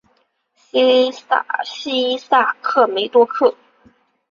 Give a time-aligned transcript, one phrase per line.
[1.63, 3.55] 西萨克梅多克。